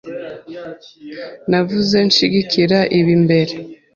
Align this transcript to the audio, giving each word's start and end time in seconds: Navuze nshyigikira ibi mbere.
Navuze 1.49 1.97
nshyigikira 2.07 2.79
ibi 2.99 3.13
mbere. 3.23 3.53